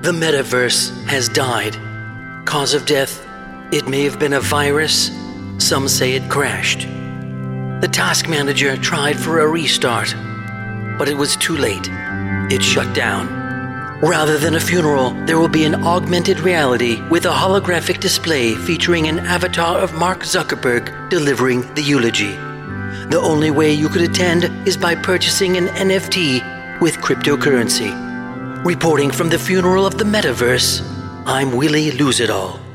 [0.00, 1.76] The metaverse has died.
[2.46, 3.26] Cause of death?
[3.72, 5.10] It may have been a virus.
[5.58, 6.82] Some say it crashed.
[7.80, 10.14] The task manager tried for a restart,
[10.98, 11.88] but it was too late.
[12.48, 13.26] It shut down.
[14.00, 19.08] Rather than a funeral, there will be an augmented reality with a holographic display featuring
[19.08, 22.36] an avatar of Mark Zuckerberg delivering the eulogy.
[23.10, 28.07] The only way you could attend is by purchasing an NFT with cryptocurrency.
[28.68, 30.82] Reporting from the funeral of the metaverse,
[31.24, 32.67] I'm Willie Lose It All.